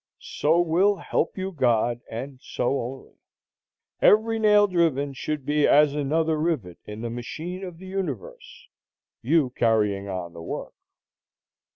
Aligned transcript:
So 0.39 0.59
will 0.59 0.95
help 0.95 1.37
you 1.37 1.51
God, 1.51 2.01
and 2.09 2.41
so 2.41 2.81
only. 2.81 3.19
Every 4.01 4.39
nail 4.39 4.65
driven 4.65 5.13
should 5.13 5.45
be 5.45 5.67
as 5.67 5.93
another 5.93 6.39
rivet 6.39 6.79
in 6.85 7.01
the 7.01 7.11
machine 7.11 7.63
of 7.63 7.77
the 7.77 7.85
universe, 7.85 8.67
you 9.21 9.51
carrying 9.51 10.07
on 10.09 10.33
the 10.33 10.41
work. 10.41 10.73